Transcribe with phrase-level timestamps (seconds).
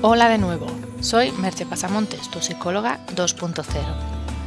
[0.00, 0.68] Hola de nuevo,
[1.00, 3.64] soy Merche Pasamontes, tu psicóloga 2.0.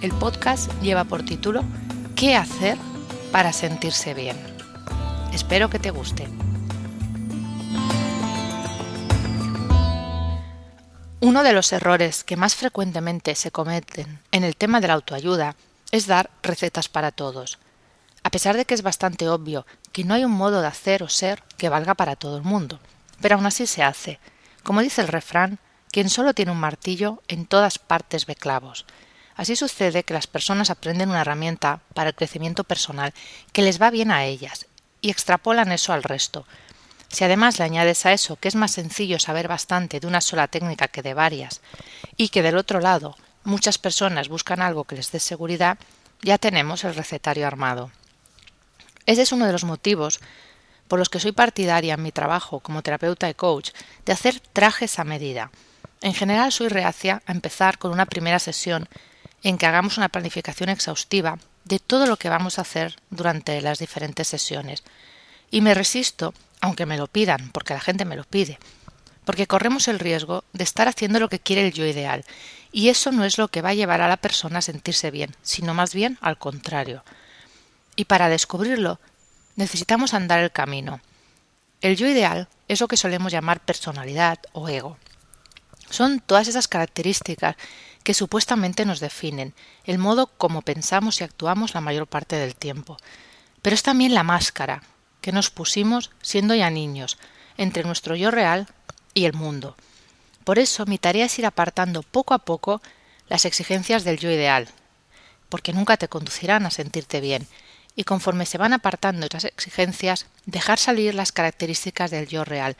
[0.00, 1.64] el podcast lleva por título
[2.16, 2.78] ¿Qué hacer
[3.30, 4.38] para sentirse bien?
[5.34, 6.26] Espero que te guste.
[11.22, 15.54] Uno de los errores que más frecuentemente se cometen en el tema de la autoayuda
[15.92, 17.58] es dar recetas para todos.
[18.22, 21.10] A pesar de que es bastante obvio que no hay un modo de hacer o
[21.10, 22.80] ser que valga para todo el mundo,
[23.20, 24.18] pero aún así se hace.
[24.62, 25.58] Como dice el refrán,
[25.90, 28.86] quien solo tiene un martillo en todas partes ve clavos.
[29.36, 33.12] Así sucede que las personas aprenden una herramienta para el crecimiento personal
[33.52, 34.68] que les va bien a ellas
[35.02, 36.46] y extrapolan eso al resto,
[37.10, 40.48] si además le añades a eso que es más sencillo saber bastante de una sola
[40.48, 41.60] técnica que de varias,
[42.16, 45.78] y que del otro lado muchas personas buscan algo que les dé seguridad,
[46.22, 47.90] ya tenemos el recetario armado.
[49.06, 50.20] Ese es uno de los motivos
[50.86, 53.70] por los que soy partidaria en mi trabajo como terapeuta y coach
[54.04, 55.50] de hacer trajes a medida.
[56.02, 58.88] En general soy reacia a empezar con una primera sesión
[59.42, 63.78] en que hagamos una planificación exhaustiva de todo lo que vamos a hacer durante las
[63.78, 64.82] diferentes sesiones.
[65.50, 68.58] Y me resisto aunque me lo pidan, porque la gente me lo pide,
[69.24, 72.24] porque corremos el riesgo de estar haciendo lo que quiere el yo ideal,
[72.72, 75.34] y eso no es lo que va a llevar a la persona a sentirse bien,
[75.42, 77.02] sino más bien al contrario.
[77.96, 79.00] Y para descubrirlo,
[79.56, 81.00] necesitamos andar el camino.
[81.80, 84.98] El yo ideal es lo que solemos llamar personalidad o ego.
[85.88, 87.56] Son todas esas características
[88.04, 89.54] que supuestamente nos definen,
[89.84, 92.96] el modo como pensamos y actuamos la mayor parte del tiempo.
[93.60, 94.82] Pero es también la máscara,
[95.20, 97.18] que nos pusimos siendo ya niños,
[97.56, 98.66] entre nuestro yo real
[99.14, 99.76] y el mundo.
[100.44, 102.80] Por eso mi tarea es ir apartando poco a poco
[103.28, 104.68] las exigencias del yo ideal,
[105.48, 107.46] porque nunca te conducirán a sentirte bien,
[107.96, 112.76] y conforme se van apartando esas exigencias, dejar salir las características del yo real,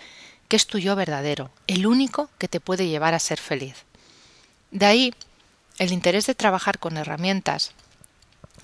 [0.49, 3.85] que es tu yo verdadero, el único que te puede llevar a ser feliz.
[4.71, 5.15] De ahí
[5.79, 7.73] el interés de trabajar con herramientas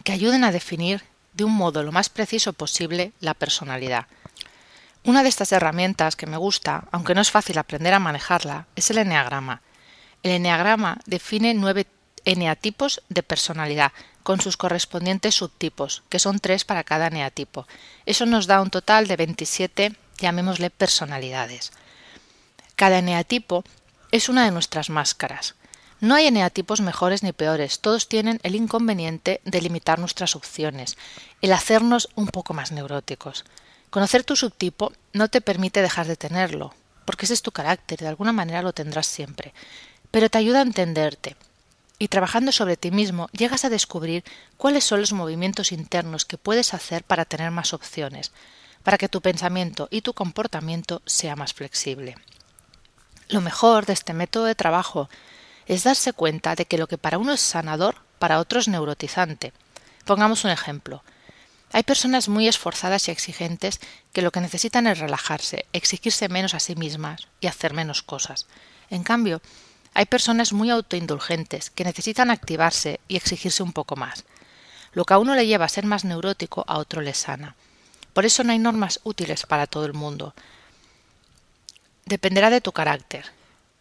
[0.05, 1.03] que ayuden a definir
[1.37, 4.07] de un modo lo más preciso posible la personalidad.
[5.05, 8.91] Una de estas herramientas que me gusta, aunque no es fácil aprender a manejarla, es
[8.91, 9.63] el eneagrama.
[10.23, 11.87] El eneagrama define nueve
[12.25, 13.93] eneatipos de personalidad,
[14.25, 17.69] con sus correspondientes subtipos, que son tres para cada eneatipo.
[18.07, 21.71] Eso nos da un total de 27, llamémosle personalidades.
[22.75, 23.63] Cada eneatipo
[24.11, 25.55] es una de nuestras máscaras.
[26.01, 30.99] No hay eneatipos mejores ni peores, todos tienen el inconveniente de limitar nuestras opciones,
[31.41, 33.47] el hacernos un poco más neuróticos.
[33.89, 36.75] Conocer tu subtipo no te permite dejar de tenerlo,
[37.07, 39.55] porque ese es tu carácter, de alguna manera lo tendrás siempre,
[40.11, 41.35] pero te ayuda a entenderte.
[41.99, 44.23] Y trabajando sobre ti mismo llegas a descubrir
[44.59, 48.33] cuáles son los movimientos internos que puedes hacer para tener más opciones,
[48.83, 52.17] para que tu pensamiento y tu comportamiento sea más flexible.
[53.29, 55.09] Lo mejor de este método de trabajo
[55.67, 59.53] es darse cuenta de que lo que para uno es sanador, para otro es neurotizante.
[60.05, 61.03] Pongamos un ejemplo.
[61.73, 63.81] Hay personas muy esforzadas y exigentes
[64.13, 68.47] que lo que necesitan es relajarse, exigirse menos a sí mismas y hacer menos cosas.
[68.89, 69.43] En cambio,
[69.93, 74.25] hay personas muy autoindulgentes que necesitan activarse y exigirse un poco más.
[74.93, 77.57] Lo que a uno le lleva a ser más neurótico, a otro le sana.
[78.13, 80.35] Por eso no hay normas útiles para todo el mundo.
[82.07, 83.27] Dependerá de tu carácter,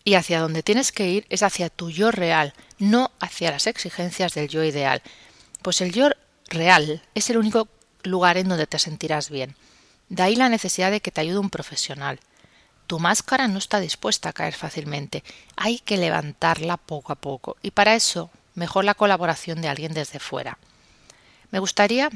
[0.05, 4.33] y hacia donde tienes que ir es hacia tu yo real, no hacia las exigencias
[4.35, 5.01] del yo ideal,
[5.63, 6.09] pues el yo
[6.47, 7.67] real es el único
[8.03, 9.55] lugar en donde te sentirás bien.
[10.07, 12.19] De ahí la necesidad de que te ayude un profesional.
[12.85, 15.23] Tu máscara no está dispuesta a caer fácilmente,
[15.57, 20.19] hay que levantarla poco a poco, y para eso mejor la colaboración de alguien desde
[20.19, 20.59] fuera.
[21.49, 22.11] Me gustaría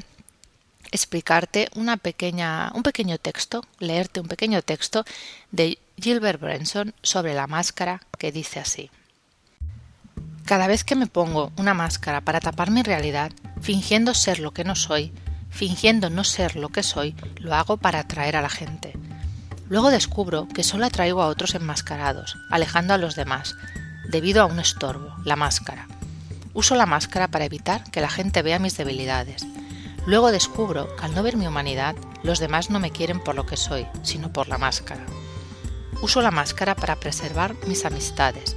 [0.92, 5.04] explicarte una pequeña, un pequeño texto, leerte un pequeño texto
[5.50, 8.90] de Gilbert Branson sobre la máscara que dice así.
[10.44, 14.64] Cada vez que me pongo una máscara para tapar mi realidad, fingiendo ser lo que
[14.64, 15.12] no soy,
[15.50, 18.94] fingiendo no ser lo que soy, lo hago para atraer a la gente.
[19.68, 23.54] Luego descubro que solo atraigo a otros enmascarados, alejando a los demás,
[24.08, 25.86] debido a un estorbo, la máscara.
[26.54, 29.46] Uso la máscara para evitar que la gente vea mis debilidades.
[30.06, 31.94] Luego descubro que al no ver mi humanidad,
[32.24, 35.06] los demás no me quieren por lo que soy, sino por la máscara.
[36.02, 38.56] Uso la máscara para preservar mis amistades.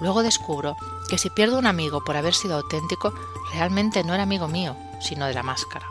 [0.00, 0.76] Luego descubro
[1.08, 3.14] que si pierdo un amigo por haber sido auténtico,
[3.52, 5.86] realmente no era amigo mío, sino de la máscara.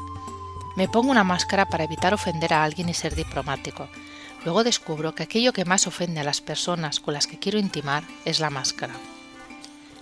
[0.75, 3.89] Me pongo una máscara para evitar ofender a alguien y ser diplomático.
[4.45, 8.03] Luego descubro que aquello que más ofende a las personas con las que quiero intimar
[8.25, 8.93] es la máscara.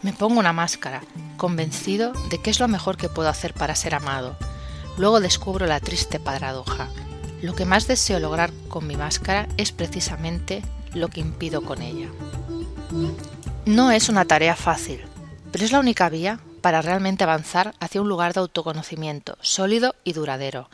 [0.02, 1.02] Me pongo una máscara,
[1.36, 4.38] convencido de que es lo mejor que puedo hacer para ser amado.
[4.98, 6.88] Luego descubro la triste paradoja.
[7.42, 10.62] Lo que más deseo lograr con mi máscara es precisamente
[10.94, 12.10] lo que impido con ella.
[13.66, 15.02] No es una tarea fácil,
[15.52, 20.14] pero es la única vía para realmente avanzar hacia un lugar de autoconocimiento sólido y
[20.14, 20.70] duradero.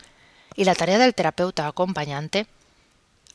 [0.56, 2.48] Y la tarea del terapeuta acompañante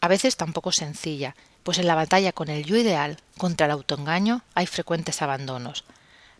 [0.00, 4.43] a veces tampoco sencilla, pues en la batalla con el yo ideal contra el autoengaño
[4.55, 5.85] hay frecuentes abandonos.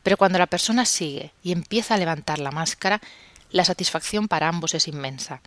[0.03, 3.01] Pero cuando la persona sigue y empieza a levantar la máscara,
[3.51, 5.43] la satisfacción para ambos es inmensa,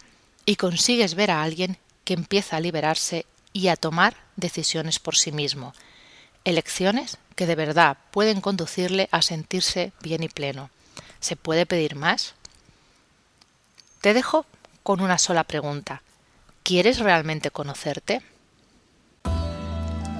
[0.45, 5.31] y consigues ver a alguien que empieza a liberarse y a tomar decisiones por sí
[5.31, 5.73] mismo,
[6.43, 10.69] elecciones que de verdad pueden conducirle a sentirse bien y pleno.
[11.19, 12.35] ¿Se puede pedir más?
[14.01, 14.45] Te dejo
[14.83, 16.03] con una sola pregunta.
[16.63, 18.21] ¿Quieres realmente conocerte?